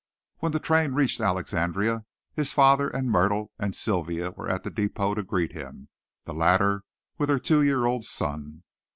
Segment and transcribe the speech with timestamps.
[0.39, 5.13] When the train reached Alexandria, his father and Myrtle and Sylvia were at the depot
[5.13, 5.89] to greet him
[6.25, 6.81] the latter
[7.19, 8.63] with her two year old son.